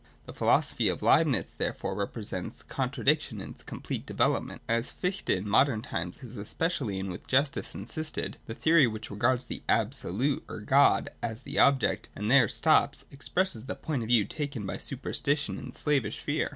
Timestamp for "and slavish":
15.59-16.19